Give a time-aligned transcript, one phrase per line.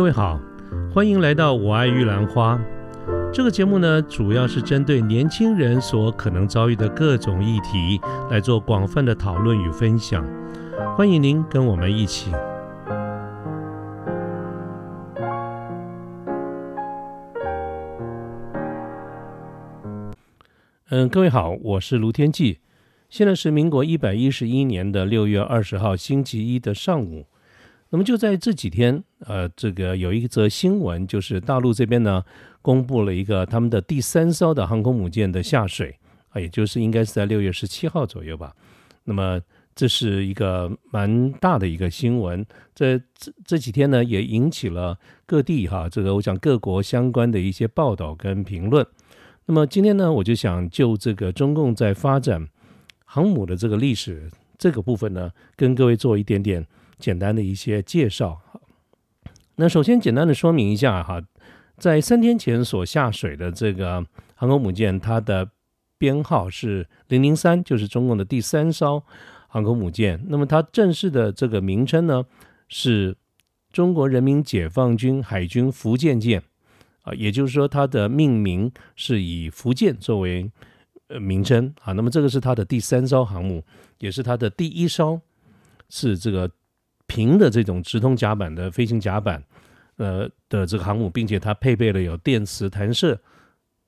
[0.00, 0.40] 各位好，
[0.90, 2.58] 欢迎来到我爱玉兰花。
[3.30, 10.26] 这个节目呢，主要是针对年轻人所可能遭遇的各种议题来做广泛的讨论与分享。
[10.96, 12.32] 欢迎您跟我们一起。
[20.88, 22.60] 嗯，各位好，我是卢天记。
[23.10, 27.26] 现在是民国一百一十一年的六月二十号星期一的上午。
[27.92, 32.24] 那么就在这几天，呃，这个有一则新闻，就是大陆这边呢
[32.62, 35.98] 公布了一个他们的第三艘的航空母舰的下水
[36.28, 38.54] 啊，也就是应该是在六月十七号左右吧。
[39.02, 39.40] 那么
[39.74, 48.86] 这是一个蛮大的一个新闻，这这这几天呢也引起了各地哈，这个我想各国相关的一些报道跟评论。
[49.46, 52.46] 那么今天呢，我就想就这个中共在发展
[53.04, 56.64] 航母的这个历史这个部分呢，跟各位做一点点。
[57.00, 58.40] 简单的一些介绍
[59.56, 61.22] 那首先简单的说明一下哈，
[61.76, 65.50] 在三天前所下水的这个航空母舰，它的
[65.98, 69.02] 编号是零零三，就是中共的第三艘
[69.48, 70.18] 航空母舰。
[70.28, 72.24] 那么它正式的这个名称呢，
[72.68, 73.14] 是
[73.70, 76.42] 中国人民解放军海军福建舰
[77.02, 80.50] 啊，也就是说它的命名是以福建作为
[81.08, 81.92] 呃名称啊。
[81.92, 83.62] 那么这个是它的第三艘航母，
[83.98, 85.20] 也是它的第一艘
[85.90, 86.50] 是这个。
[87.10, 89.42] 平的这种直通甲板的飞行甲板，
[89.96, 93.18] 呃的这个航母，并且它配备了有电磁弹射，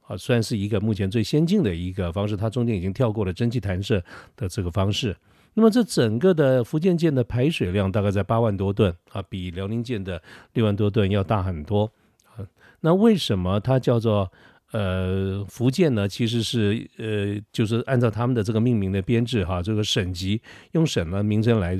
[0.08, 2.36] 啊，算是一个目前最先进的一个方式。
[2.36, 4.02] 它中间已经跳过了蒸汽弹射
[4.34, 5.16] 的这个方式。
[5.54, 10.20] 那么这整个的福建舰的排水量大概在八万多吨啊，比辽宁舰的
[10.54, 11.92] 六万多吨要大很多
[12.34, 12.42] 啊。
[12.80, 14.32] 那为什么它叫做？
[14.72, 21.78] 呃，福建呢，其实是呃，就是按照他们的这个命名的编制哈，这个省级用省的名称来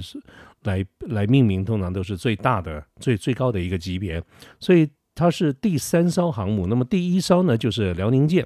[0.62, 4.23] 来来命名，通常都是最大的、最最高的一个级别，
[4.61, 6.67] 所以它是第三艘航母。
[6.67, 8.45] 那么第一艘呢，就是辽宁舰；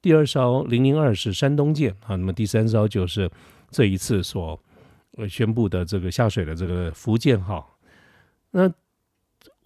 [0.00, 2.16] 第二艘零零二是山东舰啊。
[2.16, 3.30] 那么第三艘就是
[3.70, 4.60] 这一次所
[5.28, 7.78] 宣布的这个下水的这个福建号。
[8.52, 8.70] 那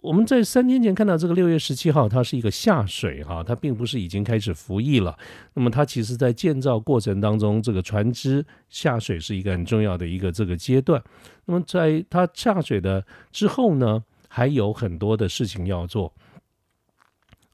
[0.03, 5.17] 我们在三天前看到这个六月十七号，它是一个下水哈，它并不是已经开始服役了。
[5.53, 11.01] 那么它其实在建造过程当中，这个船只下水是一个很重要的一个这个阶段。
[11.45, 16.13] 那么在它下水的之后呢，还有很多的事情要做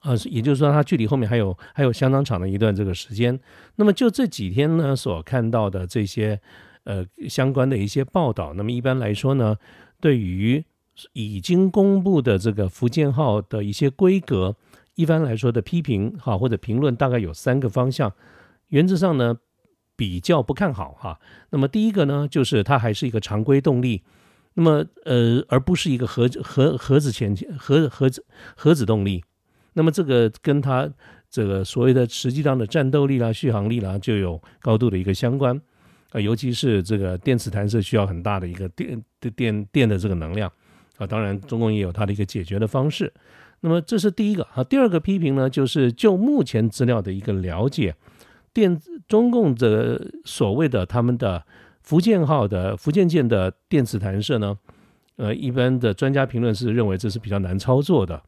[0.01, 3.39] 呃，也就是说它距离后面还有还有相当长的一段这个时间。
[3.75, 6.41] 那么就这几天呢所看到的这些
[6.85, 9.55] 呃相关的一些报道，那么一般来说呢，
[10.01, 10.65] 对于
[11.13, 14.55] 已经公布的这个福建号的一些规格，
[14.95, 18.11] 一般来说的批评哈或者评论大概有三个方向，
[18.67, 19.37] 原则上呢
[19.95, 21.19] 比较不看好哈。
[21.51, 24.03] 那么第一个呢就是它还是一个常规动力，
[24.53, 29.23] 那么呃而不是一个核核核子前核核子核子动力。
[29.73, 30.91] 那么这个跟它
[31.29, 35.55] 这个所谓的实际上的战斗力啦、续航力啦就有高度的一个相关
[36.11, 40.51] 啊，尤其是这个电磁弹射需要很大的一个电的电电的这个能量。
[40.99, 43.11] 啊，当然，中共也有它的一个解决的方式。
[43.61, 44.63] 那么，这是第一个啊。
[44.63, 47.95] 第二个批评呢，就是就目前资料的一个了解，
[48.53, 51.43] 电中共的所谓的他们的
[51.81, 54.57] 福建号的福建舰的电磁弹射呢，
[55.15, 58.21] 呃，一般的专家评论是认为这是比较难操作的。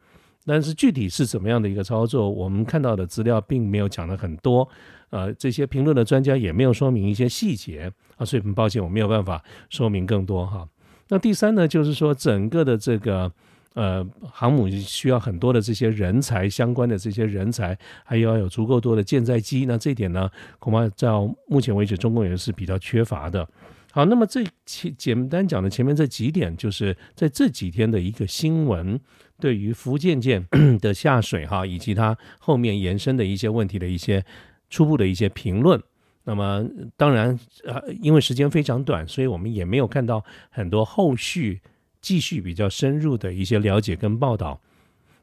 [0.46, 4.68] 但是具体是怎么样的一个操作，我们看到的资料并没有讲的很多。
[5.12, 10.68] 呃，这些评论的专家也没有说明一些细节啊，所以很抱歉，我没有办法说明更多哈。
[11.12, 13.30] 那第三呢，就是说整个的这个
[13.74, 14.02] 呃
[14.32, 19.66] 航母需要很多的这些人才，相关的这些人才，还要有足够多的舰载机。
[19.66, 23.46] 那这一点呢，恐怕到目前为止，中共也是比较缺乏的。
[23.92, 28.98] 好，那么这简简单讲的前面这几点，就是在这几天的一个新闻，
[29.38, 30.48] 对于福建舰
[30.80, 34.24] 的下水哈，以及它后面延伸的一些问题的一些
[34.70, 35.84] 初步的一些评论。
[36.24, 36.64] 那么
[36.96, 41.60] 当然，呃，因为时间非常短，所以我们也没有看到很多后续
[42.00, 44.62] 继续比较深入的一些了解跟报道。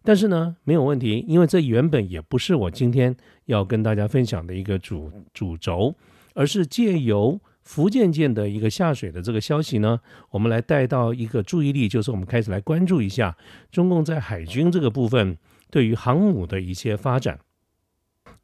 [0.02, 3.14] 但是呢，没有问题，因为这原本也不是我今天
[3.44, 5.94] 要跟大家分享的一个主主轴，
[6.34, 10.00] 而是借由福建舰的一个下水的这个消息呢，
[10.30, 13.36] 我们来带到一个注意力，就是我们开始来关注一下
[13.70, 15.38] 中共在海军这个部分
[15.70, 17.38] 对于航母的一些发展。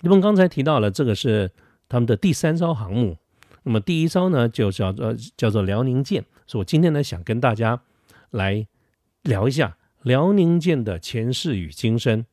[0.03, 1.51] 那么刚才提到了，这个是。
[1.89, 3.17] 他们的第三艘航母，
[3.63, 7.81] 那么第一艘呢就叫做叫做辽宁舰，所以我今天呢想跟大家
[8.31, 8.67] 来
[9.23, 12.25] 聊一下辽宁舰的前世与今生。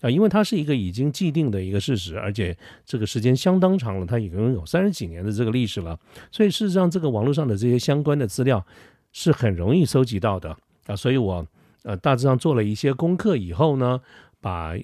[0.00, 2.56] 啊，因为它是一个已经既定的一个事实，而且
[2.86, 5.98] 这个时间相当长了，它已经有三十几年的这个历史了，
[6.30, 8.64] 所以事实上这个网络上的这些相关的资料
[9.10, 10.56] 是很容易搜集到的。
[10.86, 11.44] 啊，所以我
[11.82, 14.00] 呃大致上做了一些功课以后呢，
[14.40, 14.76] 把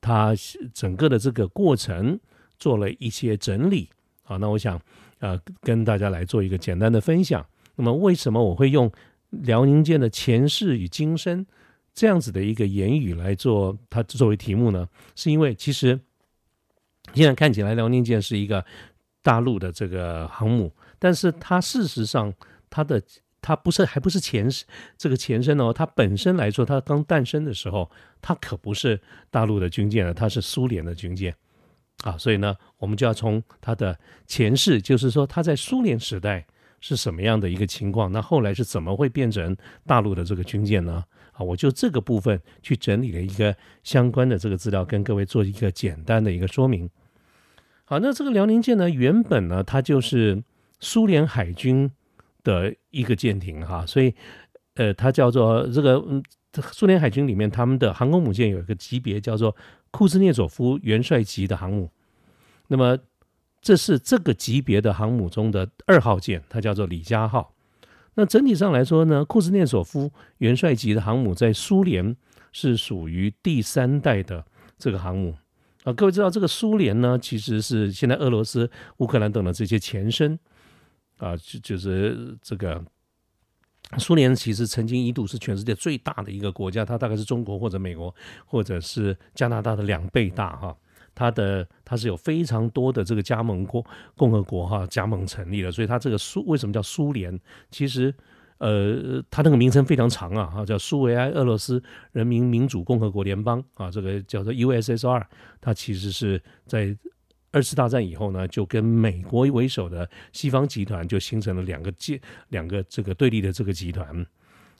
[0.00, 0.34] 它
[0.74, 2.18] 整个的这个过程
[2.58, 3.88] 做了一些整理。
[4.22, 4.80] 好，那我想
[5.20, 7.44] 呃跟大家来做一个简单的分享。
[7.76, 8.90] 那么为什么我会用
[9.30, 11.46] 辽宁舰的前世与今生
[11.94, 14.88] 这样子的一个言语来做它作为题目呢？
[15.14, 15.98] 是因为其实
[17.14, 18.64] 现在看起来辽宁舰是一个
[19.22, 22.32] 大陆的这个航母，但是它事实上
[22.68, 23.02] 它的
[23.40, 24.64] 它不是还不是前世
[24.96, 27.90] 这个前身哦，它本身来说，它刚诞生的时候，
[28.20, 29.00] 它可不是
[29.30, 31.34] 大陆的军舰了，它是苏联的军舰。
[32.04, 36.46] 啊，所以呢，我们就要从它的前世，就是说它在苏联时代
[36.80, 41.02] 是什么样的一个情况，那后来是怎么会变成大陆的这个军舰呢？
[41.32, 46.88] 啊，我就这个部分去整理了一个相关的这个资料，跟各位做一个简单的一个说明。
[47.84, 50.42] 好，那这个辽宁舰呢，原本呢它就是
[50.78, 51.90] 苏联海军
[52.44, 54.14] 的一个舰艇哈，所以
[54.74, 56.22] 呃，它叫做这个嗯，
[56.62, 59.54] 苏联海军里面他们的航空母舰有一个级别叫做。
[59.90, 61.90] 库兹涅佐夫元帅级的航母，
[62.66, 62.98] 那么
[63.62, 67.54] 这是这个级别的航母中的二号舰，它叫做里加号。
[68.12, 72.14] 那整体上来说呢，库兹涅佐夫元帅级的航母在苏联
[72.52, 74.44] 是属于第三代的
[74.76, 75.34] 这个航母
[75.84, 75.92] 啊。
[75.94, 80.38] 各位知道，这个苏联呢，其实是现在俄罗斯、乌克兰等的这些前身
[81.16, 82.84] 啊，就就是这个。
[83.96, 88.14] 苏联其实曾经一度是全世界最大的一个国家，它大概是中国或者美国
[88.44, 90.76] 或者是加拿大的两倍大哈。
[91.14, 93.84] 它的它是有非常多的这个加盟国
[94.16, 97.40] 共和国哈加盟成立了，所以它这个苏为什么叫苏联？
[97.70, 98.14] 其实
[98.58, 101.82] 呃，它那个名称非常长啊哈，叫苏维埃俄罗斯
[102.12, 105.24] 人民民主共和国联邦啊，这个叫做 USSR，
[105.60, 106.96] 它其实是在。
[107.50, 114.26] 二次大战以后呢，就跟美国为首的西方集团就形成了两个界两个这个对立的这个集团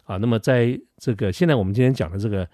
[0.05, 0.19] 啊。
[0.19, 2.47] 那么在这个现在我们今天讲的这个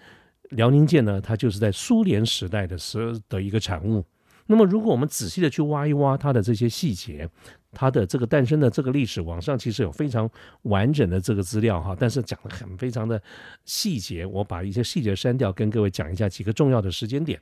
[0.51, 4.05] 辽宁舰呢，它就是在苏联时代的时的一个产物。
[4.47, 7.29] 那么如果我们仔细的去挖一挖它的这些细节，
[7.73, 10.31] 它的这个诞生的这个历史，网上其实有非常
[10.63, 13.21] 完整的这个资料哈，但是讲的很非常的
[13.65, 17.41] 细节，我把一些细节删掉，跟各位讲一下几个重要的时间点，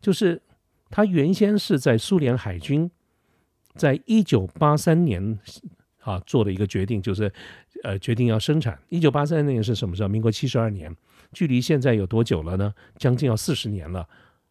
[0.00, 0.40] 就是。
[0.90, 2.90] 他原先是在苏联海军，
[3.74, 5.38] 在一九八三年
[6.00, 7.32] 啊做的一个决定，就是
[7.82, 8.78] 呃决定要生产。
[8.88, 10.08] 一九八三年是什么时候？
[10.08, 10.94] 民国七十二年，
[11.32, 12.72] 距离现在有多久了呢？
[12.96, 14.08] 将近要四十年了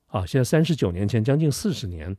[0.08, 0.26] 啊！
[0.26, 2.16] 现在三十九年前，将近四十年。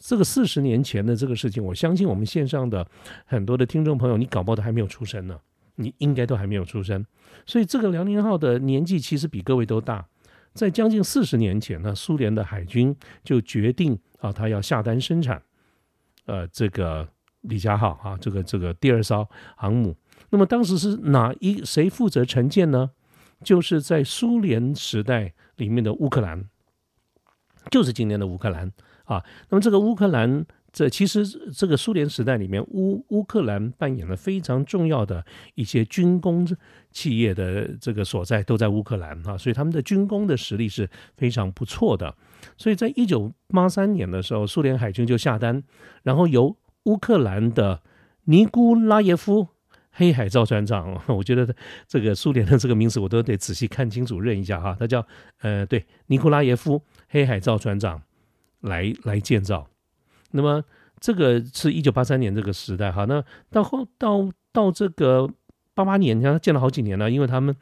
[0.00, 2.84] 这个四十年前的这个事情，我相信我们线上的
[3.24, 5.38] 很多的听众朋友，你搞不好都还没有出生呢，
[5.76, 7.06] 你应该都还没有出生。
[7.46, 10.06] 所以这个辽宁号的年纪其实比各位都大。
[10.56, 15.40] 在将近四十年前呢，苏联的海军就决定啊，他要下单生产，
[16.24, 17.06] 呃，这个
[17.42, 19.94] 李加号啊，这个这个第二艘航母。
[20.30, 22.90] 那么当时是哪一谁负责承建呢？
[23.44, 26.48] 就是在苏联时代里面的乌克兰，
[27.70, 28.72] 就是今天的乌克兰
[29.04, 29.22] 啊。
[29.50, 30.46] 那么这个乌克兰。
[30.76, 35.24] 这其实这个苏联时代里面，乌乌克兰扮演了非常重要的
[35.54, 36.46] 一些军工
[36.90, 42.14] 企业的这个所在，都在乌克兰啊，所以他们的军工的实力是非常不错的。
[42.58, 45.62] 所以在一九八三年的时候，苏联海军就下单，
[46.02, 47.80] 然后由乌克兰的
[48.24, 49.48] 尼古拉耶夫
[49.92, 51.56] 黑海造船长， 我觉得
[51.88, 55.06] 这个苏联的这个名字我都得仔细看清楚认一下哈，他叫
[55.40, 58.02] 呃对尼古拉耶夫黑海造船长
[58.60, 59.66] 来来建造。
[60.32, 60.62] 那么
[61.00, 65.28] 这个是一九八三年这个时代哈，那到后到到这个
[65.74, 67.54] 八八年，你看建了好几年了，因为他们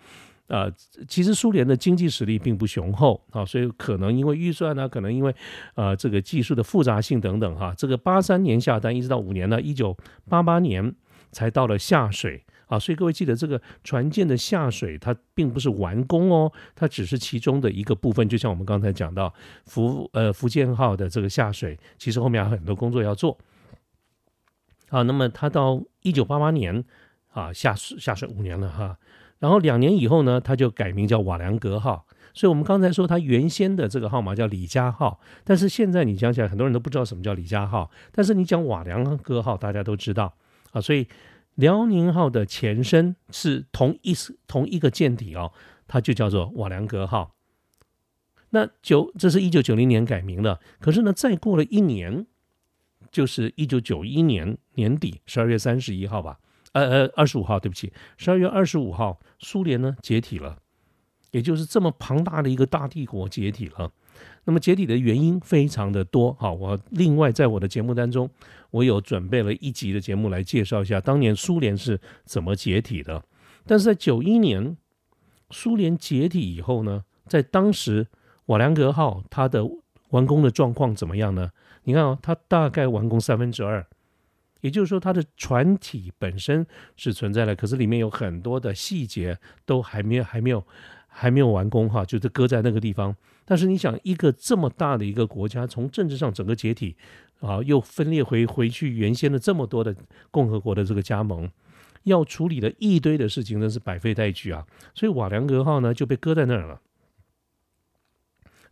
[0.47, 0.71] 呃，
[1.09, 5.35] 其实苏联的经济实力并不雄厚啊，所以可能因为预算呢，可能因为
[5.75, 9.97] 呃这个技术的复杂性等等哈，这个八三年下单一直到五年呢，一九
[10.29, 10.95] 八八年
[11.33, 12.45] 才到了下水。
[12.67, 18.27] 啊，所以各位记得，这个船舰的下水，它并不是完工哦，它只是其中的一个部分。
[18.29, 19.33] 就像我们刚才讲到
[19.67, 23.37] 福呃福建号的这个下水，其实后面还有很多工作要做。
[24.89, 26.85] 啊，那么它到一九八八年
[27.33, 28.99] 啊下水下水五年了哈，
[29.39, 32.07] 然后两年以后呢，它就改名叫瓦良格号。
[32.33, 40.35] 所以我们刚才说它原先的这个号码叫李家号，但是现在你讲起来，很多人都不知道什么叫李家号，但是你讲瓦良格号，大家都知道
[40.73, 41.07] 啊，所以。
[41.55, 44.15] 辽宁号的前身是同一
[44.47, 45.53] 同一个舰体哦，
[45.87, 47.35] 它就叫做瓦良格号。
[48.51, 52.27] 那九这是一九九零年改名的，可是呢，再过了一年，
[53.11, 56.39] 就是一九九一年年底十二月三十一号吧，
[56.73, 60.59] 呃呃二十五号，对不起，十二月二十五号，苏联呢解体了，
[61.35, 63.91] 也就是这么庞大的一个大帝国解体了。
[64.45, 68.31] 那么解体的原因非常的多，好，我另外在我的节目当中，
[68.71, 73.25] 我有准备了一集的节目来介绍一下当年苏联是怎么解体的。
[73.67, 74.77] 但是在九一年，
[75.51, 78.07] 苏联解体以后呢，在当时
[78.47, 79.69] 瓦良格号它的
[80.11, 81.51] 完工的状况怎么样呢？
[81.83, 83.85] 你看哦，它大概完工三分之二，
[84.61, 86.65] 也就是说它的船体本身
[86.95, 89.37] 是存在的，可是里面有很多的细节
[89.67, 90.65] 都还没有还没有
[91.17, 93.15] 还没有完工哈，就是搁在那个地方。
[93.45, 96.97] 但是你想，一个这么大的一个国家，从政治上整个解体
[97.41, 99.95] 啊，又分裂回回去原先的这么多的
[100.31, 101.49] 共和国的这个加盟。
[102.03, 104.67] 要处理的一堆的事情，真是百废待举啊！
[104.95, 106.81] 所以瓦良格号呢就被搁在那儿了。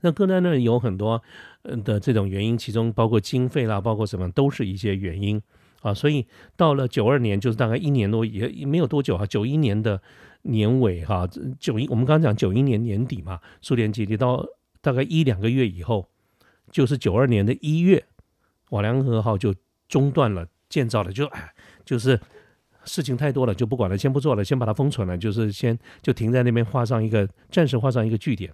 [0.02, 1.22] 那搁在那儿有很多
[1.62, 5.40] 的这种原因，其中包括经费啦，包括什么，都是一些原因
[5.80, 5.94] 啊。
[5.94, 10.02] 所以到了九二年，就是大概一年多也没有多久哈，九一年的
[10.42, 14.46] 年尾哈，九一我们刚刚讲九一年年底嘛，苏联解体到
[14.80, 16.08] 大概一两个月以后，
[16.70, 18.04] 就是九二年的一月，
[18.70, 19.54] 瓦良格号就
[19.88, 21.52] 中断了建造了，就哎
[21.84, 22.20] 就是。
[22.84, 28.52] 事情太多了，就不管了，先不做了，先把它封存了，就是先就停在那边，画上一个暂时画上一个据点。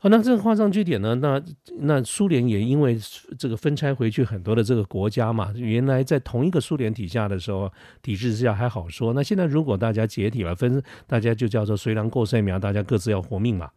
[0.00, 1.16] 好，那这个画上句点呢？
[1.16, 1.42] 那
[1.80, 2.96] 那苏联也因为
[3.36, 7.68] 这个分拆回去很多的这个国家嘛，原来在同一个苏联底下的时候，
[8.00, 9.12] 体制之下还好说。
[9.12, 13.68] 那现在如果大家解体了，分大家就叫做随狼过剩苗，大家各自要活命嘛。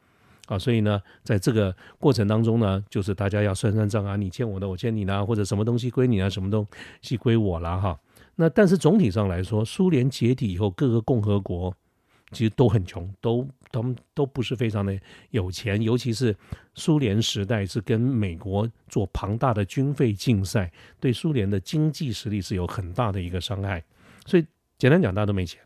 [0.46, 6.68] 啊，所以呢，在这个过程当中呢，就是大家要算算账啊，你欠我的，我欠你呢，或者什么东西归你啊，什么东
[7.02, 8.00] 西归我了哈。
[8.36, 11.74] 那但是总体上来说，苏联解体以后，各个共和国
[12.32, 15.00] 其实都很穷，都他们都不是非常的
[15.30, 16.36] 有钱，尤其是
[16.76, 23.84] 苏联时代是跟美国做庞大的军费竞赛，对苏联的经济实力是有很大的一个伤害。
[24.26, 24.46] 所以
[24.78, 25.62] 简单讲，大家都没钱。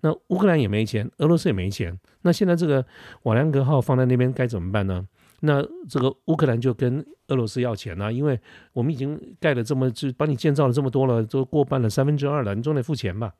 [0.00, 1.98] 那乌克兰也没钱，俄罗斯也没钱。
[2.22, 2.84] 那现在这个
[3.22, 5.06] 瓦良格号放在那边该怎么办呢？
[5.40, 8.38] 那这个乌克兰就跟俄罗斯要钱呐，因为
[8.72, 13.34] 我们已经盖了这么就帮你建造了这么多了，都过半了三分之二了，你总得付钱吧？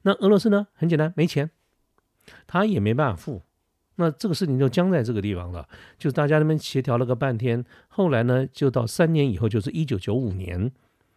[0.00, 0.66] 那俄罗斯呢？
[0.72, 1.50] 很简单，没钱，
[2.46, 3.42] 他也没办法付。
[3.96, 10.70] 那这个事情就僵在这个地方了，就大家那边协调了个半天，后来呢，就到三年以后，就是一九九五年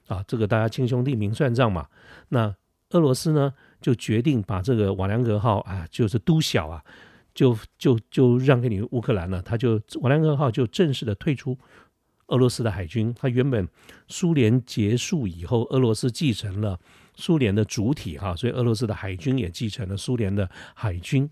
[0.07, 1.87] 啊，这个大家亲兄弟明算账嘛。
[2.29, 2.55] 那
[2.91, 6.83] 俄罗斯呢，就决定把这个瓦良格号啊，就是都小啊。
[7.33, 11.55] 就就就让给你乌克兰了，他就瓦良格号就正式的退出
[12.29, 13.13] 俄罗斯的海军。
[13.13, 13.67] 他原本
[14.07, 16.79] 苏联结束以后，俄罗斯继承了
[17.17, 21.29] 苏联的主体哈，所以俄罗斯的海军也继承了苏联的海军。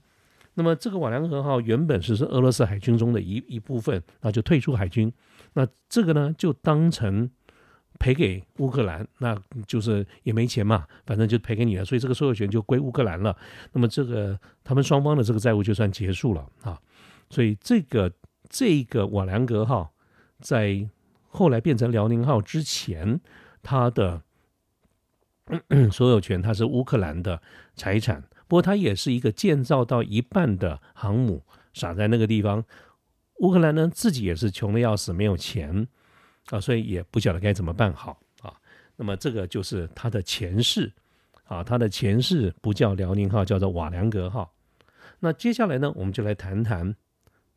[0.55, 5.09] 那么这个瓦良格号原本是是俄罗斯海军中的一一部分，那就退出海军。
[5.53, 7.31] 那这个呢，就当成。
[7.97, 13.33] 赔给乌克兰，那就是也没钱嘛，反正就赔给你了，所以这个所有权就归乌克兰了。
[13.71, 16.77] 那么这个他们双方的这个债务就算结束了啊。
[17.29, 18.11] 所以这个
[18.49, 19.93] 这个瓦良格号
[20.41, 20.85] 在
[21.29, 23.17] 后来变成辽宁号之前，
[23.63, 24.21] 它的
[25.91, 27.41] 所有权它是乌克兰的
[27.75, 28.23] 财产。
[28.47, 32.63] 不过它也是一个建造到一半的航母，傻在那个地方。
[33.39, 35.87] 乌克兰呢自己也是穷的要死，没有钱。
[36.51, 38.53] 啊，所以也不晓得该怎么办好啊。
[38.97, 40.93] 那么这个就是它的前世
[41.45, 44.53] 啊，它的前世不叫辽宁号，叫做瓦良格号。
[45.19, 46.95] 那接下来呢，我们就来谈谈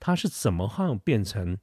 [0.01, 1.59] 它是怎么号变成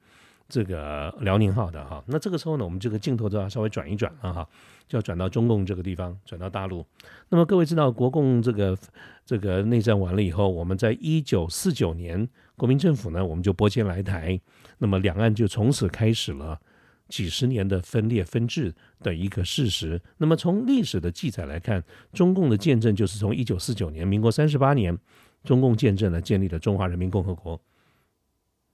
[0.48, 2.04] 这个辽宁号的哈。
[2.08, 4.48] 那这个时候呢，我们这个镜头都要稍微转一转了哈，
[4.88, 6.86] 就要转到中共这个地方，转到大陆。
[7.30, 8.78] 那么各位知道，国共这个
[9.26, 14.40] 这个内战完了以后，我们在一九四九年，国民政府呢，我们就拨迁来台，
[14.78, 16.60] 那么两岸就从此开始了。
[17.08, 18.74] 几十年的分裂分治
[19.04, 20.02] 的一个事实。
[20.18, 24.98] 那么从历史的记载来看，中共的见证就是从一九四九年，民国三十八年，
[25.44, 27.62] 中共见证了建立了中华人民共和国。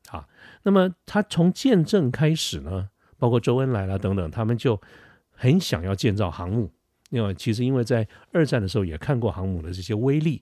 [0.10, 0.28] 啊，
[0.64, 4.82] 那么他从见证开始呢，包括周恩来了等等，他们就
[5.32, 6.72] 很想要建造航母。
[7.10, 10.42] 因为其实因为在二战的时候也看过航母的这些威力。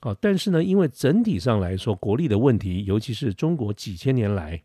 [0.00, 4.62] 啊，但是呢，因为整体上来说国力的问题，尤其是中国几千年来。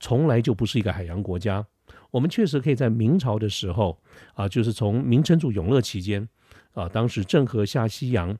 [0.00, 1.64] 从来就不是一个海洋国家。
[2.10, 3.96] 我们确实可以在明朝的时候
[4.34, 6.28] 啊，就是从明成祖永乐期间
[6.74, 8.36] 啊，当时郑和下西洋，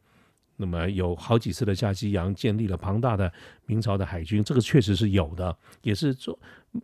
[0.57, 3.33] 那么有好几次的下西洋，建立了庞大的
[3.67, 6.39] 明朝的海军，这个确实是有的，也是中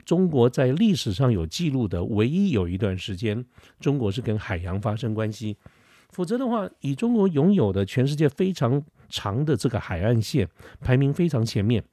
[0.05, 3.45] 中国在历史上有记录的唯一有一段时间，
[3.79, 5.57] 中国是跟海洋发生关系。
[6.11, 10.49] 否则的话，以中国拥有的全世界非常长的这个海岸线，
[10.81, 11.85] 排名非常前面。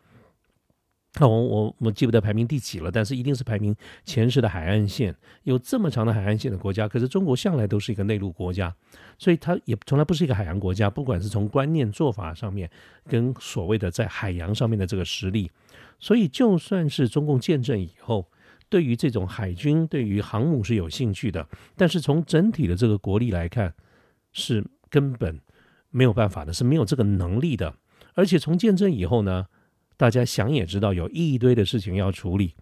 [1.18, 5.16] 那我我我记不得排名第几了，但是一定是排名前十的海岸线。
[5.44, 8.76] 有这么长的海岸线的国家，可是中国向来都是一个内陆国家，
[9.18, 10.90] 所以它也从来不是一个海洋国家。
[10.90, 12.70] 不管是从观念做法上面，
[13.08, 15.50] 跟所谓的在海洋上面的这个实力，
[16.00, 18.28] 所以就算是中共建政以后，
[18.68, 23.74] 对于这种海军、对于航母是有兴趣的，但是从整体的这个国力来看，
[24.34, 25.40] 是根本
[25.92, 27.74] 没有办法的，是没有这个能力的。
[28.16, 29.46] 而且从建政以后呢，
[29.98, 32.54] 大家想也知道有一堆的事情要处理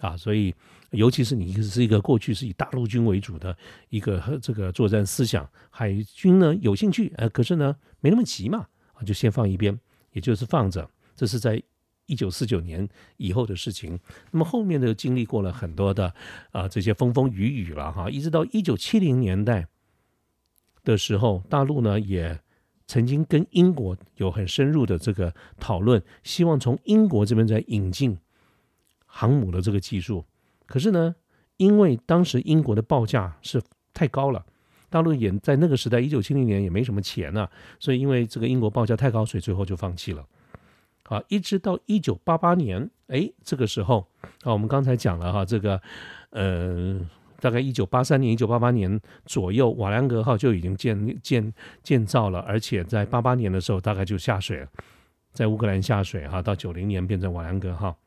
[0.00, 0.54] 啊，所以
[0.90, 3.56] 尤其是你是一个过去是以大陆军为主的
[3.88, 9.78] 一个这个作战思想，海军呢有兴趣，呃，可是呢没那么急嘛，啊，就先放一边，
[10.12, 10.88] 也就是放着。
[11.14, 11.60] 这是在
[12.06, 13.98] 一九四九年以后的事情。
[14.30, 16.14] 那么后面的经历过了很多的
[16.52, 19.66] 啊这些风风雨雨了哈，一直到一九七零年代
[20.84, 22.40] 的时候，大陆呢也。
[22.86, 28.16] 曾经跟英国有很深入的这个讨论，希望从英国这边再引进
[29.04, 30.24] 航母的这个技术。
[30.66, 31.14] 可是呢，
[31.56, 33.60] 因为当时英国的报价是
[33.92, 34.46] 太高了，
[34.88, 37.48] 大陆也在那个时代，一九七零年也没什么钱呢，
[37.80, 40.24] 所以因为这个英国报价太高，所以最后就放弃了。
[41.04, 44.06] 好，一直到一九八八年，哎，这个时候
[44.42, 45.80] 啊，我们刚才讲了哈，这个
[46.30, 47.00] 呃。
[47.40, 51.52] 大概一九八三年、一九八八年左右，瓦良格号就已经建建
[51.82, 54.68] 建造了，而且在八八年的时候，大概就下水了，
[55.32, 57.98] 在乌克兰下水哈，到九零年变成瓦良格号。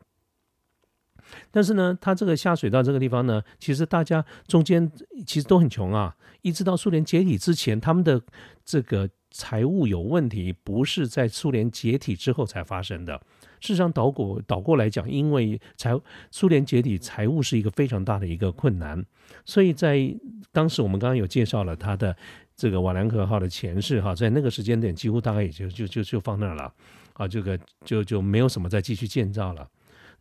[1.52, 4.92] 但是呢，它这个下水到这个地方呢，其实大家中间
[5.28, 8.20] 其实都很穷啊，一直到苏联解体之前，他们的
[8.66, 13.22] 这个财务有问题，不是在苏联解体之后才发生的。
[13.60, 15.94] 事实上，倒过倒过来讲，因为财
[16.32, 19.04] 苏联解体，财务是一个非常大的一个困难，
[19.46, 20.14] 所以在
[20.52, 22.16] 当时我们刚刚有介绍了他的
[22.56, 26.74] 这个瓦良格号的前世哈，在那个时间点几乎大概也就就就就放那儿了
[27.14, 29.68] 啊，这个就就没有什么再继续建造了。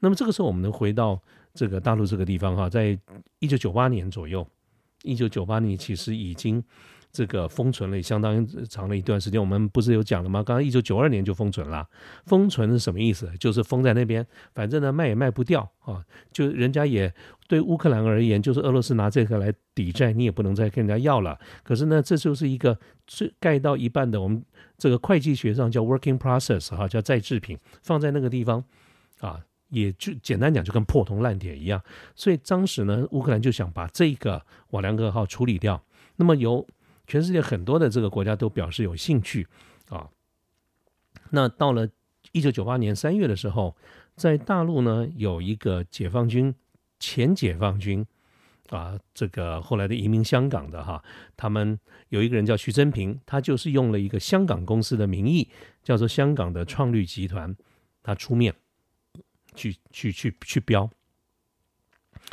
[0.00, 1.20] 那么这个时候，我们能回到
[1.54, 2.98] 这个大陆这个地方哈，在
[3.38, 4.46] 一九九八年左右，
[5.02, 6.62] 一九九八年其实已经。
[7.10, 10.42] 这个封存了相当长的一段时间，我们不是有讲了吗？
[10.42, 11.86] 刚刚一九九二年就封存了，
[12.26, 13.30] 封存是什么意思？
[13.38, 17.12] 就是封在那边，反正呢卖也卖不掉啊，就人家也
[17.48, 21.38] 对乌克兰而言，就是俄罗斯拿这个来抵债，你也不能再跟人家要了。
[21.62, 24.44] 可是呢，这就是一个最盖到一半的，我们
[24.76, 28.62] 这个会计学上叫 working process 哈，叫在制品，放在那个地方
[29.20, 29.40] 啊，
[29.70, 31.82] 也就简单讲就跟破铜烂铁一样。
[32.14, 35.82] 所以当时呢，乌克兰就想把这个瓦良格号处理掉，
[36.16, 36.66] 那么由
[37.08, 39.48] 全世界很多的这个国家都表示有兴趣
[39.88, 40.08] 啊。
[41.30, 41.88] 那到了
[42.30, 43.74] 一九九八年三月的时候，
[44.14, 46.54] 在大陆呢有一个解放军
[47.00, 48.06] 前解放军
[48.68, 51.02] 啊，这个后来的移民香港的哈，
[51.36, 51.78] 他们
[52.10, 55.48] 有一个人叫徐增平，他就是用了一个香港公司的名义，
[55.82, 57.56] 叫做香港的创绿集团，
[58.02, 58.54] 他出面
[59.54, 60.90] 去去去去标。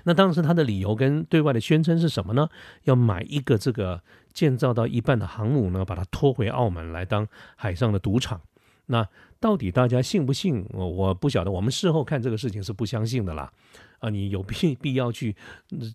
[0.04, 2.50] 那当时他的理由跟对外的宣称是什么呢？
[2.84, 4.04] 要买一个这个
[4.36, 8.40] 建造到一半的航母呢，把它拖回澳门来当海上的赌场。
[8.86, 9.08] 那
[9.40, 10.64] 到底大家信不信？
[10.70, 11.50] 我我不晓得。
[11.50, 13.52] 我们事后看这个事情是不相信的啦。
[13.98, 15.36] 啊，你有必必要去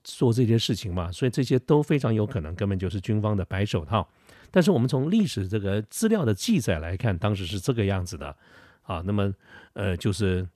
[0.02, 1.12] 做这些事情吗？
[1.12, 4.08] 所以这些都非常有可能根本就是军方的白手套。
[4.50, 8.34] 但是我们从历史这个资料的记载来看，当时是这个样子的。
[8.82, 9.32] 啊，那么
[9.74, 10.48] 呃，就是。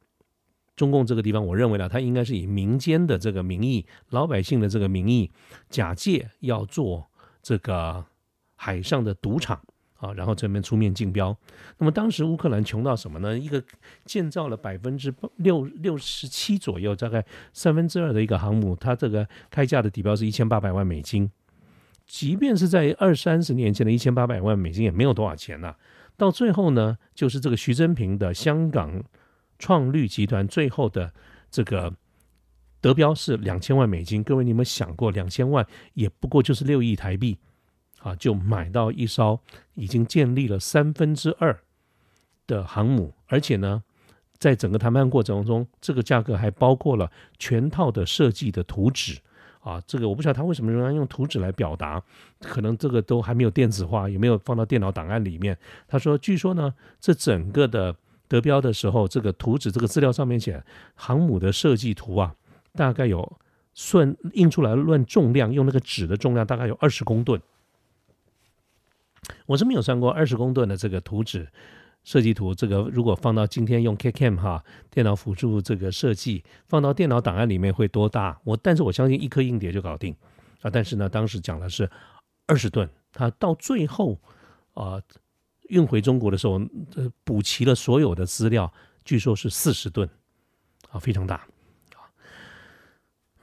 [0.77, 5.31] 中共这个地方，我认为呢，它应该是以民间的这个名义、老百姓的这个名义，
[5.70, 7.09] 假借要做
[7.44, 8.04] 这个
[8.57, 9.61] 海上的赌场
[9.98, 11.37] 啊，然后这边出面竞标。
[11.78, 13.38] 那么当时乌克兰穷到什么呢？
[13.38, 13.62] 一个
[14.04, 21.30] 建造了百分之六六十七左右，大概三分之二的一个航母，它这个开价的底标是一千八百万美金。
[22.07, 25.76] 即便是在二三十年前的一千八百万美金，也没有多少钱呐。
[26.16, 29.04] 到最后呢，就是这个徐增平的香港。
[29.57, 31.12] 创绿集团最后的
[31.48, 31.94] 这个
[32.85, 37.38] 得标是两千万美金，各位你有没有想过，两千万也不过就是六亿台币
[38.01, 39.40] 啊，就买到一艘
[39.73, 41.59] 已经建立了三分之二
[42.47, 43.83] 的航母，而且呢，
[44.37, 49.18] 在整个谈判过程中，这个价格还包括了全套的设计的图纸
[49.61, 52.03] 啊，这个我不晓得他为什么仍然用图纸来表达，
[52.40, 55.57] 可能这个都还没有电子化，也没有放到电脑档案里面。
[55.88, 57.97] 他说，据说呢，这整个的。
[58.27, 60.61] 得标的时候，这个图纸、这个资料上面写
[60.94, 62.35] 航母的设计图啊，
[62.74, 63.38] 大概有
[63.72, 67.40] 算印出来论重量，用那个纸的重量大概有二十公吨。
[69.46, 71.48] 我是没有算过二十公吨的这个图纸
[72.02, 78.40] 设计图，这个如果放到今天用 KCAM 哈电脑辅助这个设计，放到电脑档案里面会多大？
[78.44, 80.14] 我但是我相信一颗硬碟就搞定
[80.62, 80.70] 啊。
[80.70, 81.90] 但是呢，当时讲的是
[82.46, 84.20] 二十吨，它到最后
[84.74, 85.00] 啊。
[85.70, 86.60] 运回中国的时候，
[86.94, 88.70] 呃，补齐了所有的资料，
[89.02, 90.06] 据说是四十吨，
[90.90, 91.48] 啊，非常大，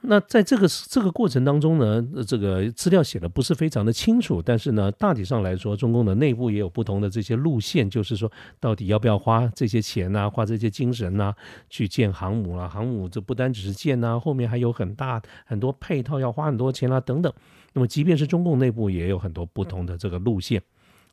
[0.04, 11.32] 那在这个这个过程当中呢，这个资料写的不是非常的清楚，但是呢，大体上来说，中共的内部也有不同的这些路线，就是说，到底要不要花这些钱呐，花这些精神呐，
[11.70, 12.68] 去建航母啊？
[12.68, 17.32] 航母这不单只是建呐，后面还有很大很多配套要花很多钱啊，等等。
[17.72, 20.60] 那么，即便是中共内部，也有很多不同的这个路线。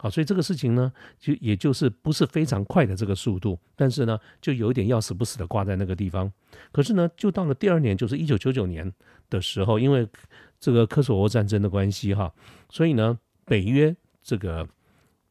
[0.01, 6.31] 好，所以这个事情呢，就也就是不是非常快的这个速度，但是呢，就有一点要死不死的挂在那个地方。
[6.71, 8.89] 可是呢，就到了第二年，就是一九九九年
[9.29, 10.07] 的时候，因为
[10.57, 12.33] 这个科索沃战争的关系哈，
[12.69, 14.65] 所以呢，北约这个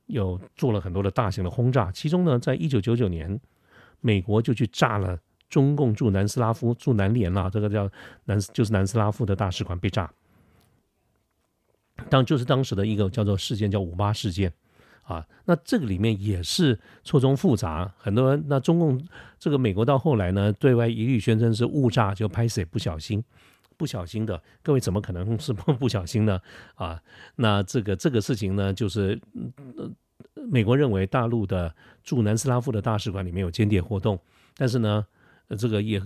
[0.05, 3.41] 有做了很多的大型的轰炸，其中呢，在一九九九年，
[4.03, 7.91] 美国就去炸了中共驻南斯拉夫驻南联啊，这个叫
[8.27, 10.13] 南就是南斯拉夫的大使馆被炸。
[12.09, 14.53] 当就是当时的一个叫做事件，叫五八事件，
[15.03, 19.01] 啊，那这个里面也是错综复杂，很多人那中共
[19.39, 23.23] 这个美国到后来呢，对外一律宣称是误炸，就拍谁不小心，
[23.77, 26.41] 不小心的，各位怎么可能是不 不小心呢？
[26.77, 27.03] 啊，
[27.37, 29.21] 那这个这个事情呢，就是
[30.51, 34.19] 美国认为大陆的驻南斯拉夫的大使馆里面有间谍活动，
[34.57, 35.05] 但是呢，
[35.59, 36.01] 这个也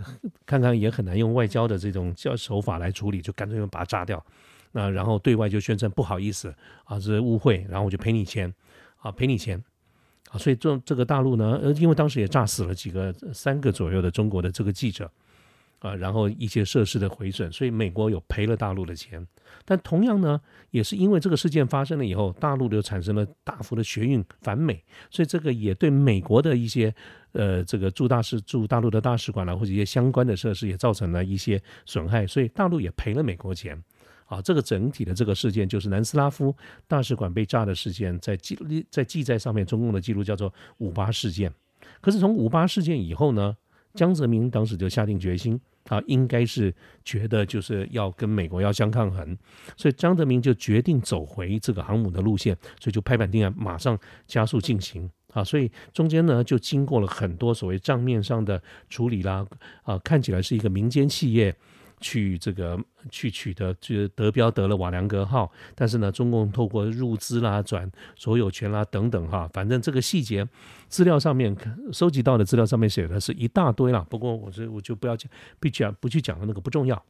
[0.46, 4.24] 看看也很难用外交的这种叫手法来处理，就干脆用把它炸掉。
[4.72, 6.54] 那然后对外就宣称不好意思
[6.84, 8.52] 啊，是误会，然后我就赔你钱，
[8.96, 9.62] 啊赔你钱，
[10.30, 15.10] 啊，所以这这个大陆呢，呃，因为当时也炸死了几个三个左右的中国的这个记者，
[15.80, 19.26] 啊，然后一些设施的毁损，所以美国有赔了大陆的钱，
[19.64, 26.94] 但同样呢，也是因为这个事件发生了以后，大陆就产生了大幅的学运反美，所以这个也对美国的一些
[27.32, 33.82] 呃这个驻大使驻大陆的大使馆啦或者一些相关的设施也造成了一些损害，所以大陆也赔了美国钱。
[34.32, 36.56] 啊，这个整体的这个事件就是南斯拉夫
[36.88, 41.52] 大使馆被炸的事件，在记在记载上面，中共的记录叫做五八事件。
[42.00, 43.54] 可是从五八事件以后呢，
[43.92, 49.36] 江泽民当时就下定决心，啊，应该是觉得就是要跟美国要相抗衡，
[49.76, 55.10] 所以江泽民就决定走回这个航母的路线，所以就拍板定案，马上加速进行。
[55.34, 59.46] 啊，所以中间呢就经过了很多所谓账面上的处理啦，
[59.82, 61.54] 啊，看起来是一个民间企业。
[62.02, 62.78] 去这个
[63.10, 70.46] 去取得，就是得标得了瓦良格号，但是呢，中共透过入资啦、转所有权啦等等哈，反正这个细节
[70.88, 71.56] 资料上面
[71.92, 74.04] 收集到的资料上面写的是一大堆了。
[74.10, 77.02] 不过我这我就不要讲，不讲不去讲的那个不重要。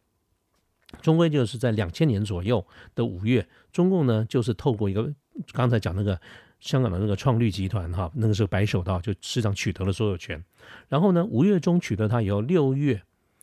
[1.00, 5.12] 终归就是在两千年左右的五月，中共呢就是透过一个
[5.52, 6.20] 刚才讲那个
[6.60, 10.44] 香港的那个创绿集团哈，那个时候白手套就市场取得了所有权，
[10.88, 13.02] 然后呢五月中取得它以后，六月。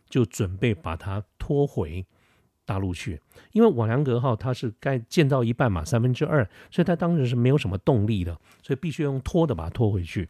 [0.10, 2.06] 就准备把它拖回
[2.66, 10.30] 大陆去，因为瓦良格号它是盖建造一半嘛，三分之二，所以它当时是没有什么动力的，所以必须用拖的把它拖回去。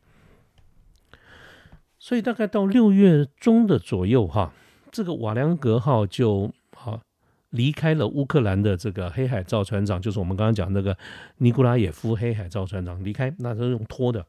[1.97, 4.53] 所以大概到六月中的左右哈，
[4.91, 7.01] 这个瓦良格号就啊
[7.49, 10.97] 离开了乌克兰的这个黑海造船厂，就是我们刚刚讲那个
[11.39, 14.25] 尼古拉耶夫黑海造船厂离开，那是用拖的。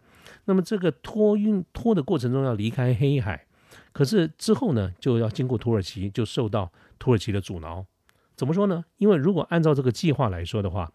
[0.46, 3.46] 那么这个托运拖的过程中要离开黑海。
[3.92, 7.84] 可是之后呢，就要经过土耳其，就受到土耳其的阻挠。
[8.36, 8.84] 怎么说呢？
[8.96, 10.90] 因为如果按照这个计划来说的话，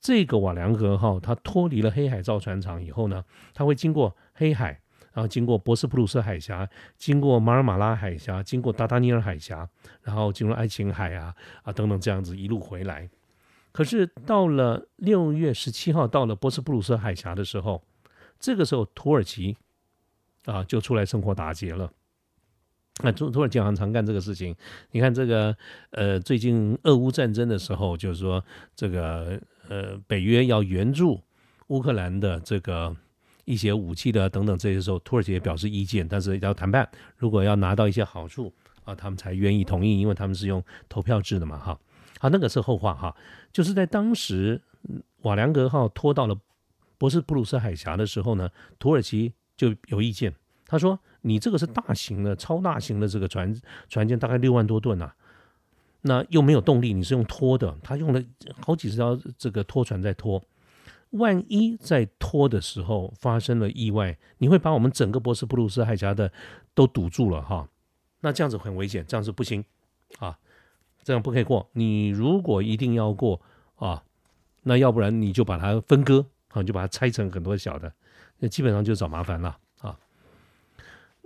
[0.00, 4.80] 这个瓦良格号它脱离了黑海造船厂以后呢，它会经过黑海，
[5.12, 9.68] 然后经过博斯普鲁斯海峡，经过马尔马拉海峡，经过达达尼尔海峡，
[10.02, 13.10] 然后进入爱琴海啊啊等等这样子一路回来。
[13.72, 17.82] 可是到了六月十七号，到了博斯普鲁斯海峡的时候，
[18.38, 19.56] 这个时候土耳其
[20.46, 21.92] 啊就出来生活打劫了。
[23.00, 24.54] 那土土耳其好像常干这个事情。
[24.90, 25.56] 你看这个，
[25.90, 31.20] 呃，最近俄乌战争的时候，就是说这个，呃，北约要援助
[31.68, 32.94] 乌克兰的这个
[33.44, 41.78] 一些武器的等等这些时候，土耳其也表示意见，但是要谈判，如果要拿到一些好处啊，他们才愿意同意，因为他们是用投票制的嘛，哈。
[42.18, 43.16] 好，那个是后话哈。
[43.52, 44.60] 就是在当时
[45.22, 46.36] 瓦良格号拖到了
[46.98, 50.34] 博斯普鲁斯海峡的时候呢，土耳其就有意见，
[50.66, 50.98] 他说。
[51.22, 53.54] 你这个是大型的、超大型的这个船
[53.88, 55.12] 船舰，大概六万多吨呐，
[56.02, 58.22] 那又没有动力，你是用拖的，他用了
[58.60, 60.42] 好几十条这个拖船在拖，
[61.10, 66.30] 万一在拖的时候发生了意外，你会把我们整个波斯普鲁斯海峡的
[66.74, 67.68] 都堵住了哈，
[68.20, 69.64] 那这样子很危险，这样子不行
[70.18, 70.38] 啊，
[71.02, 71.68] 这样不可以过。
[71.72, 73.40] 你如果一定要过
[73.76, 74.04] 啊，
[74.62, 77.92] 那要不然你就把它分割啊，就把它拆成很多小的，
[78.38, 79.58] 那基本上就找麻烦了。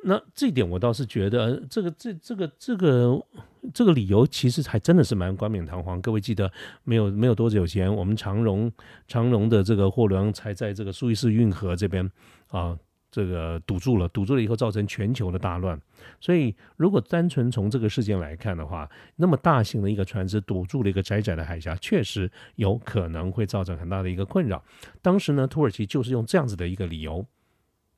[0.04, 3.26] 那这点我倒是觉得，这个这这个这个
[3.72, 6.00] 这个理由其实还真的是蛮冠冕堂皇。
[6.02, 6.50] 各位记得，
[6.84, 8.70] 没有没有多久前，我们长荣
[9.06, 12.10] 长荣的这个货轮才在这个苏伊士运河这边
[12.48, 12.76] 啊，
[13.12, 15.80] 这个堵住了，堵住了以后造成全球的大乱。
[16.20, 24.60] 所以，如果单纯从这个事件来看的话，那么大型的一个船只堵住了一个窄窄的海峡，确实有可能会造成很大的一个困扰。
[25.00, 27.24] 当时呢，土耳其就是用这样子的一个理由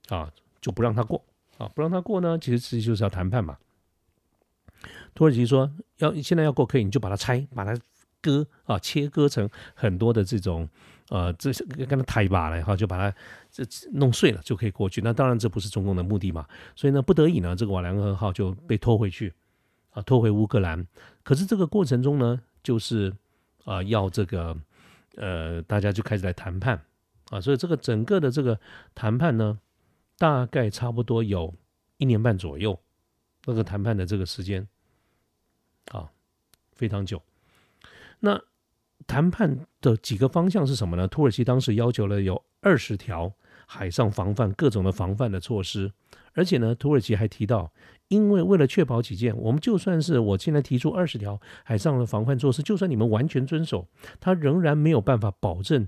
[0.09, 1.25] 啊，就不让他过。
[1.59, 3.57] 啊，不让他过呢，其实其实就是要谈判嘛。
[5.15, 7.79] 土耳其说要现在要过可以，你就把它拆，把它
[8.21, 10.69] 割啊，切割成很多的这种
[11.11, 13.17] 呃，这是跟它抬把来哈，就把它
[13.51, 15.01] 这弄碎了就可以过去。
[15.03, 19.33] 那当然这不是中共的目的嘛，所以呢，不得已呢，这个瓦良格号就被拖回去
[19.91, 20.85] 啊，拖回乌克兰。
[21.23, 23.15] 可是这个过程中呢，就是
[23.65, 24.57] 啊，要这个
[25.17, 26.83] 呃，大家就开始来谈判
[27.31, 28.59] 啊，所以这个整个的这个
[28.95, 29.59] 谈判呢，
[30.19, 31.55] 大概差不多有
[31.97, 32.79] 一年半左右，
[33.45, 34.67] 那个谈判的这个时间。
[35.93, 36.11] 啊，
[36.73, 37.21] 非常久。
[38.21, 38.41] 那
[39.07, 41.07] 谈判的几个方向是什么呢？
[41.07, 43.31] 土耳其当时要求了有二十条
[43.67, 45.93] 海上防范各种的防范的措施，
[46.33, 47.71] 而且呢，土耳其还提到，
[48.09, 53.89] 因为为了确保起见，我们就算是我现在提出二十条海上的防范措施，就算你们完全遵守，
[54.21, 55.87] 它仍然没有办法保证。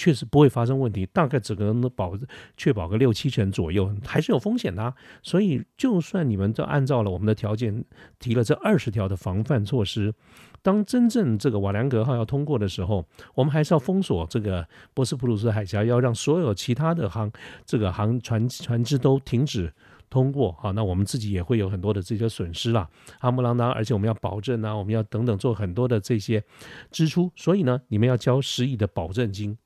[0.00, 2.18] 确实不会发生问题，大概只能保
[2.56, 4.94] 确保个六七成左右，还是有风险的。
[5.22, 7.84] 所以，就算你们都按照了我们的条件
[8.18, 10.14] 提了这二十条的防范措施，
[10.62, 17.30] 当真正这个瓦良格号要通过的时候，我们还是要封锁这个波斯普鲁斯海峡，要让所有其他的航
[17.66, 19.70] 这个航船船只都停止
[20.08, 20.52] 通过。
[20.52, 26.42] 好，那我们自己也会有很多的这些损失啦，阿姆朗当，而且我们要保证啊，我们要等等做很多的这些
[26.90, 29.58] 支出，所以呢，你们要交十亿的保证金。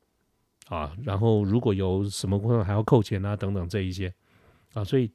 [0.69, 4.13] 啊，然后如果有什么工作还要扣钱啊，等等这一些，
[4.73, 5.11] 啊，所以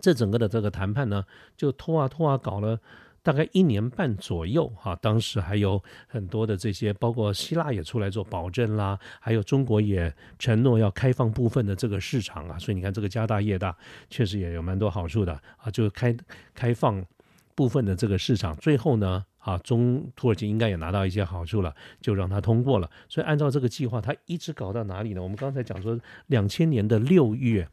[0.00, 1.24] 这整个的这个谈判呢，
[1.56, 2.78] 就拖啊拖啊，搞了
[3.22, 4.94] 大概一年半左右哈。
[4.96, 12.58] 当时还有很多的这些，包括希腊也出来做保证啦，还有中国也承诺要开放部分的这个市场啊。
[12.58, 13.74] 所以你看这个家大业大，
[14.10, 16.14] 确实也有蛮多好处的啊，就开
[16.54, 17.02] 开放
[17.54, 19.24] 部分的这个市场，最后呢。
[19.46, 22.90] 啊，中土耳其应该也拿到一些好处了，就让它通过了。
[23.08, 25.22] 所以按照这个计划，它一直搞到哪里呢？
[25.22, 27.68] 我们刚才讲说，两千年的六月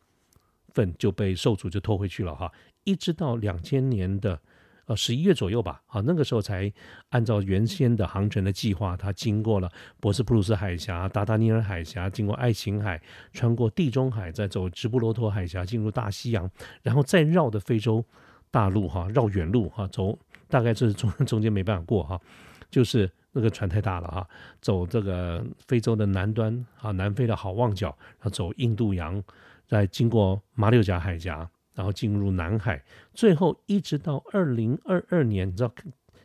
[0.70, 2.52] 份就被受阻，就拖回去了哈，
[2.84, 4.40] 一直到两千年的
[4.86, 6.72] 呃十一月左右吧，啊，那个时候才
[7.10, 16.48] 按照原先的航程的计划，它经过了博斯普鲁斯海峡、达达尼尔海峡，经过爱琴海，穿过地中海，再走直布罗陀海峡进入大西洋，
[16.84, 18.06] 然后再绕的非洲
[18.52, 20.20] 大陆哈，绕远路哈走。
[20.54, 22.22] 大概是中 中间没办法过哈，
[22.70, 24.30] 就是那个船太大了哈，
[24.62, 27.88] 走这个非洲的南端啊，南非的好望角，
[28.20, 29.20] 然后走印度洋，
[29.66, 32.80] 再经过马六甲海峡，然后进入南海，
[33.16, 35.74] 最后一直到二零二二年，你知道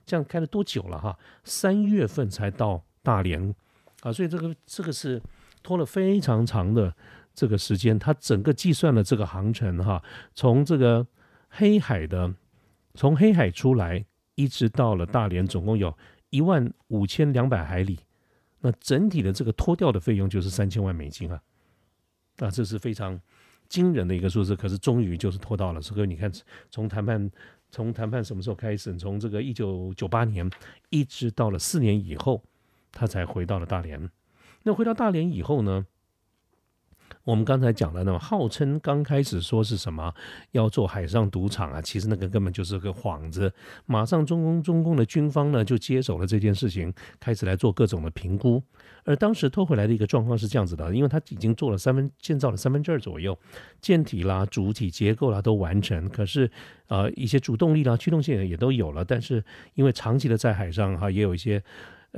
[0.04, 1.18] 这样开了多久了哈？
[1.42, 3.54] 三月份才到大连
[4.02, 5.22] 啊，所以这个这个是
[5.62, 6.94] 拖了非常长的
[7.32, 10.02] 这个时间，它整个计算了这个航程哈，
[10.34, 11.06] 从这个
[11.48, 12.34] 黑海的
[12.92, 14.04] 从黑海出来。
[14.38, 15.92] 一直到了大连，总共有
[16.30, 17.98] 一万五千两百海里，
[18.60, 21.42] 那整体的这个脱掉的费用就是三千万美金啊，
[22.38, 23.20] 啊，这是非常
[23.68, 24.54] 惊人的一个数字。
[24.54, 26.30] 可是终于就是拖到了，所以你看，
[26.70, 27.28] 从谈判
[27.68, 28.96] 从谈判什么时候开始？
[28.96, 30.48] 从这个一九九八年
[30.90, 32.40] 一直到了四年以后，
[32.92, 34.08] 他才回到了大连。
[34.62, 35.84] 那回到大连以后呢？
[37.24, 40.14] 我们刚才讲了，那么号称刚开始说是什么
[40.52, 43.52] 要做海上赌场啊，其实那个根本就是个幌子。
[43.86, 48.62] 马上中共中共的军方呢就接手了这件事情，开始来做各种的评估。
[49.04, 53.38] 而当时拖回来的一个状况是这样子的，因为他已经做了三分建造了三分之二左右，
[53.80, 56.50] 舰体啦、主体结构啦都完成，可是
[56.88, 59.44] 呃一些主动力啦、驱动性也都有了，但是
[59.74, 61.62] 因为长期的在海上哈，也有一些。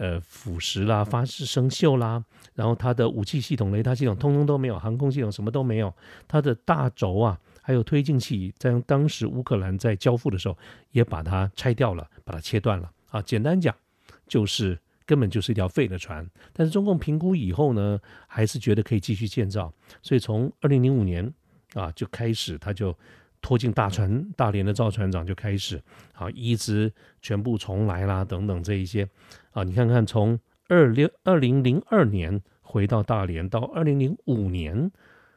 [0.00, 5.94] 呃，腐蚀啦，发生生锈啦，然后它的武器系统、雷达系统通通都没有，航空系统什么都没有。
[6.26, 10.56] 它的大轴啊，还有推进器，在当时乌克兰在交付的时候，
[10.92, 13.20] 也把它拆掉了，把它切断了啊。
[13.20, 13.76] 简单讲，
[14.26, 16.26] 就是根本就是一条废的船。
[16.54, 21.30] 但是中共评估以后呢，还是觉得可以继续建造，所以从二零零五年
[21.74, 22.96] 啊就开始，它就。
[23.42, 25.82] 拖进大船，大连的赵船长就开始
[26.14, 29.08] 啊，一直全部重来啦，等等这一些
[29.52, 34.90] 啊，你看看从二六二零零二年回到大连，到二零零五年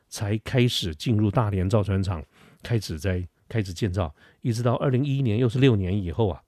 [0.09, 2.23] 才开始进入大连造船厂，
[2.61, 6.41] 开始在开始建造，一直到二零一一年，又是六年以后啊，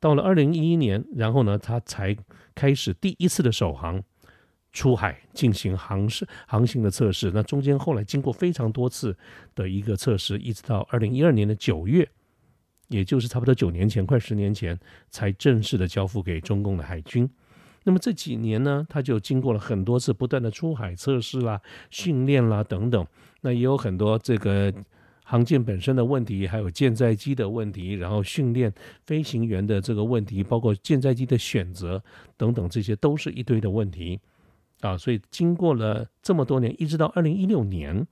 [0.00, 2.16] 到了二零一一年，然后呢，他才
[2.54, 4.02] 开始第一次的首航。
[4.72, 9.16] 出海进行航试航行的测试，那中间后来经过非常多次
[9.54, 12.08] 的一个测试，一直到二零一二年的九月，
[12.88, 14.78] 也就是差不多九年前，快十年前
[15.10, 17.28] 才正式的交付给中共的海军。
[17.84, 23.06] 那么这几年呢，他就经过了很多次不断的出海测试啦、训练啦等等，
[23.40, 24.72] 那也有很多这个
[25.24, 28.72] 航舰本身的问题，还有舰载机的问题，然后训练
[29.04, 32.02] 飞行员的这个问题，包括舰载机的选择
[32.36, 34.20] 等等，这些都是一堆的问题。
[34.82, 38.06] 啊，所以经过了这么多年，一直到二零一六年，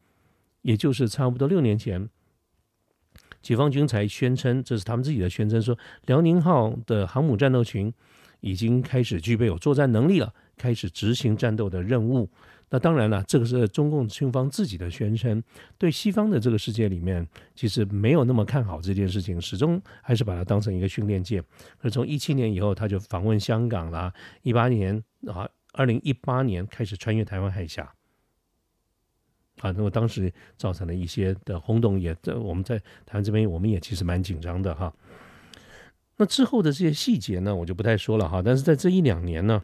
[0.62, 2.08] 也就是差不多六年前，
[3.42, 7.92] 解放军才宣称，这是他们自己的宣称，说辽宁号的航母战斗群
[8.40, 12.30] 已经开始具备有作战能力了，开始执行战斗的任务。
[12.72, 15.42] 那当然了，这个是中共军方自己的宣称，
[15.76, 21.42] 对西方的这个世界里面，其实没有那么看好这件事情，始终还是把它当成一个训练舰。
[21.80, 27.94] 而从一七年以后，他就访问香港啦，一八年啊，二零一八年开始穿越台湾海峡，
[29.60, 34.92] 啊，那么当时造成了一些的轰动，也在我们在台湾这边，我们也其实蛮紧张的哈。
[36.16, 38.42] 那之后的这些细节呢，我就不太说了哈。
[38.42, 39.62] 但是在这一两年呢。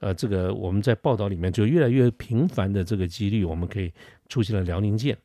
[0.00, 3.90] 呃，这个我们在报道里面就越来越频繁的这个几率，我们可以
[4.28, 5.16] 出现了辽宁舰。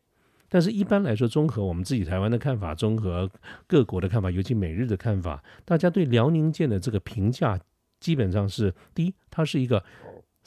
[0.48, 3.30] 但是一般来说，综合我们自己台湾的看法，综合
[3.68, 7.60] 各国的看法，尤其美日的看法，大家对辽宁舰的这个评价
[8.00, 9.84] 基本上是：第一，它是一个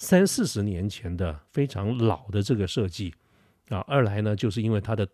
[0.03, 3.15] 三四十年前的非常老的这个设计
[3.69, 5.07] 啊；二来呢，就是因为它的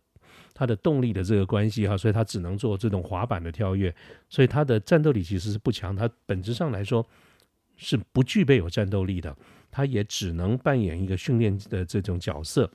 [0.55, 3.95] 它的动力的这个关系哈，所以它只能做这种滑板的跳跃，
[4.31, 5.95] 所以它的战斗力其实是不强。
[5.95, 7.07] 它本质上来说。
[7.81, 9.37] 是不具备有战斗力的，
[9.71, 12.69] 它也只能扮演一个训练的这种角色，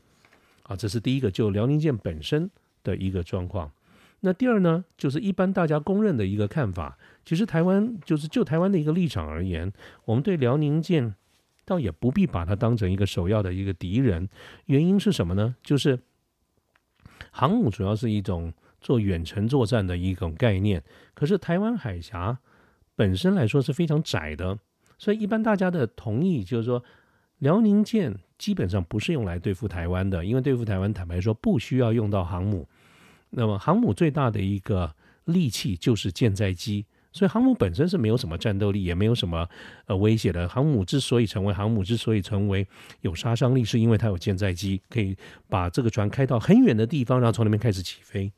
[0.62, 2.50] 啊，这是第一个，就辽宁舰本身
[2.86, 3.70] 的一个状况。
[4.22, 9.74] 那第二呢，就是一般大家公认的一个看法，其实台湾就是就台湾的一个立场而言，
[10.06, 11.14] 我们对辽宁舰
[11.66, 14.28] 倒也不必把它当成一个首要的一个敌人。
[14.66, 15.56] 原因是什么呢？
[15.64, 16.00] 就是
[17.32, 22.40] 航母主要是一种做远程作战的一种概念，可是台湾海峡
[22.96, 24.60] 本身来说是非常窄的。
[25.00, 26.84] 所以，一般大家的同意就是说，
[27.40, 32.68] 辽宁舰基本上不是用来对付台湾的，因为对付台湾，坦白说不需要用到航母。
[33.32, 34.96] 那么，航母最大的一个
[35.26, 39.48] 利器就是舰载机，所以航母本身是没有什么战斗力，也没有什么
[39.86, 40.50] 呃威胁的。
[40.50, 42.68] 航母之所以成为航母，之所以成为
[43.02, 45.16] 有杀伤力，是因为它有舰载机，可以
[45.48, 48.30] 把这个船开到很远的地方，然后从那边开始起飞。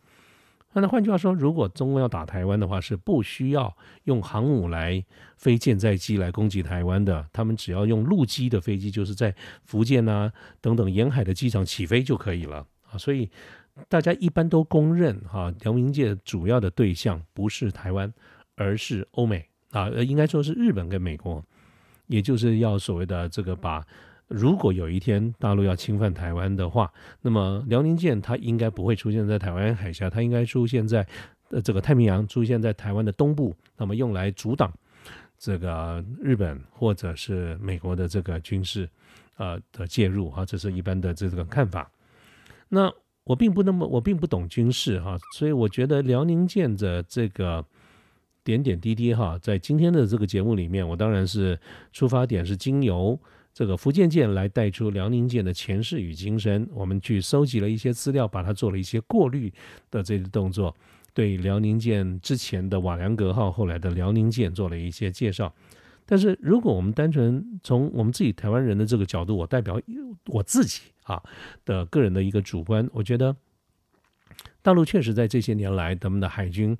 [0.77, 5.01] 那换句话说，如果中共要打台湾的话，是不需要用航母来
[5.38, 9.33] 飞舰载机来攻击台湾的，他们只要用陆基的飞机，就是在
[9.63, 12.97] 福建啊等等沿海的机场起飞就可以了啊。
[12.97, 13.29] 所以
[13.88, 18.13] 大家一般都公认哈，辽宁舰主要的对象不是台湾，
[18.55, 21.43] 而是欧美啊，应该说是日本跟美国，
[22.07, 23.85] 也就是要所谓的这个把。
[24.27, 26.91] 如果有一天大陆要侵犯台湾的话，
[27.21, 31.05] 那么辽宁舰它应该不会出现在台湾海峡，它应该出现在
[31.51, 34.73] 呃这个太平洋，出现在台湾的东部，那么用来阻挡
[35.37, 38.89] 这个日本或者是美国的这个军事
[39.37, 41.87] 呃的介入啊，这是一般的这个看法。
[42.67, 42.91] 那
[43.25, 47.63] 我并不那么我并不懂军事哈，所以我觉得辽宁舰的这个
[48.45, 51.60] 点点滴滴哈，在今天的这个节目里面，我当然是
[51.91, 53.19] 出发点是经由。
[53.53, 59.51] 这个福建舰来带出辽宁舰的前世与今生，我们去搜集了一些资料，把它做了一些过滤
[59.89, 60.75] 的这个动作，
[61.13, 65.53] 对辽宁舰之前的瓦良格号，后来的辽宁舰做了一些介绍。
[66.05, 69.81] 但是，如果我们单纯从我们自己台湾人的这个角度，我代表
[70.25, 71.23] 我自己啊
[71.63, 73.36] 的个人的一个主观，我觉得
[74.62, 76.77] 大陆确实在这些年来，他们的海军。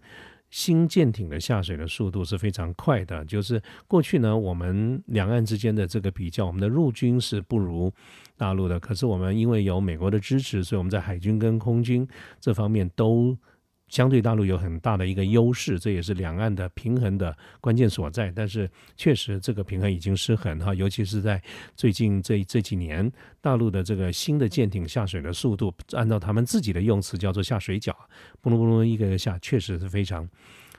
[0.50, 7.92] 新舰艇的下水的速度是非常快的，就是过去呢，我们两岸之间的这个比较，我们的陆军是不如
[8.38, 12.08] 大陆的，可是我们因为有美国的支持，所以我们在海军跟空军
[12.40, 13.38] 这方面都。
[13.96, 18.30] 相对大陆有很大的一个优势，这也是两岸的平衡的关键所在。
[18.36, 21.42] 但是确实这个平衡已经失衡哈，尤其是在
[21.78, 27.94] 最近这这几年，大陆的这个新的舰艇下水的速度，按照他们自己的用词叫做下水饺，
[28.44, 30.28] 嘣隆嘣隆一个下，确实是非常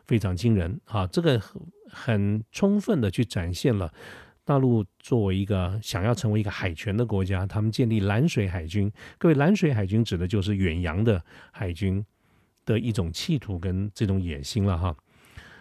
[0.05, 1.07] 非常惊人啊！
[1.07, 1.41] 这个
[1.89, 3.91] 很充分的去展现了
[4.45, 8.93] 大陆作为一个想要成为一个海权的国家，他们建立蓝水海军。
[9.17, 12.05] 各位，蓝水海军指的就是远洋的海军。
[12.67, 14.95] 的一种企图跟这种野心了哈，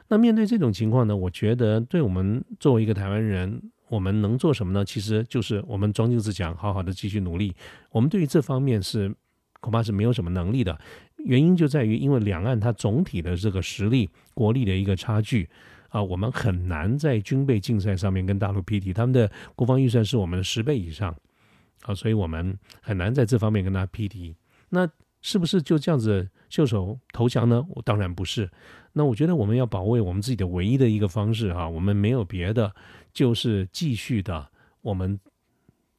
[0.10, 4.84] 那面对这种情况呢，我觉得对我们作为一个台湾人，我们能做什么呢？
[4.84, 7.56] 其实就是我们装镜子讲，好好的继续努力。
[7.92, 9.16] 我们对于这方面是
[9.62, 10.78] 恐怕是没有什么能力的，
[11.18, 15.48] 原因就在于因为两岸它总体的这个实力、国力的一个差距
[15.90, 21.16] 啊，我们很难在军备竞赛上面跟大陆匹敌，他们的国防预算是我们的十倍以上
[21.84, 24.36] 啊，所以我们很难在这方面跟他匹敌。
[24.70, 24.90] 那
[25.28, 26.30] 是不是就这样子？
[26.50, 27.66] 袖手投降呢？
[27.70, 28.48] 我当然不是。
[28.94, 32.72] 那我觉得我们要保卫我们自己的唯一的一个方式哈，我们没有别的，
[33.12, 34.48] 就是继续的
[34.82, 35.20] 我们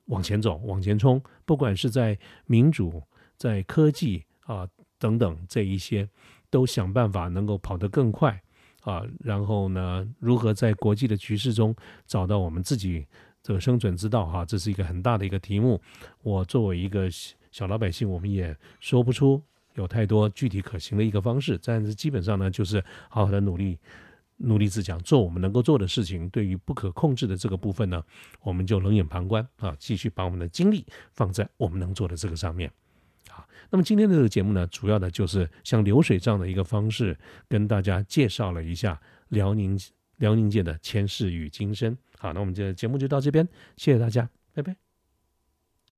[0.04, 1.20] 往前走，往前冲。
[1.44, 2.16] 不管是在
[2.46, 3.02] 民主、
[3.36, 4.64] 在科技啊
[4.96, 6.08] 等等这一些，
[6.48, 8.40] 都想办法能够跑得更快
[8.82, 9.02] 啊。
[9.18, 11.74] 然后呢，如何在国际的局势中
[12.06, 13.04] 找到我们自己
[13.42, 14.44] 这个生存之道哈？
[14.44, 15.82] 这是一个很大的一个题目。
[16.22, 17.10] 我作为一个
[17.56, 19.42] 小老百姓，我们也说不出。
[19.76, 23.78] 有太多具体可行的一个方式，但是基本上呢，就是好好的努力，
[24.36, 26.28] 努力自强，做我们能够做的事情。
[26.28, 28.04] 对于不可控制的这个部分呢，
[28.42, 30.84] 我们就冷眼旁观啊，继续把我们的精力
[31.14, 32.70] 放在我们能做的这个上面。
[33.30, 39.00] 好，那么今天的这个节目呢，主要的就是像流水账的一个方式，跟大家介绍了一下
[39.30, 39.80] 辽宁
[40.18, 41.96] 辽宁界的前世与今生。
[42.18, 43.48] 好，那我们这节目就到这边，
[43.78, 44.85] 谢谢大家，拜拜。